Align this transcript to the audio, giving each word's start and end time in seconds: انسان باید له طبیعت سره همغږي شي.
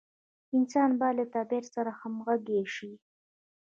انسان 0.57 0.89
باید 0.99 1.15
له 1.19 1.25
طبیعت 1.35 1.65
سره 1.75 1.91
همغږي 1.99 2.61
شي. 2.75 2.91